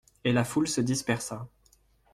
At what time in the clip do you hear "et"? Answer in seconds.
0.23-0.33